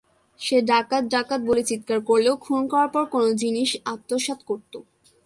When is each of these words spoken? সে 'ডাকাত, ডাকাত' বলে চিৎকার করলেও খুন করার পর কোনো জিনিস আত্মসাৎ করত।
সে 0.39 0.57
'ডাকাত, 0.61 1.03
ডাকাত' 1.13 1.45
বলে 1.49 1.63
চিৎকার 1.63 1.99
করলেও 2.09 2.35
খুন 2.37 2.61
করার 2.71 2.89
পর 2.95 3.03
কোনো 3.13 3.29
জিনিস 3.41 3.69
আত্মসাৎ 3.85 4.39
করত। 4.43 4.73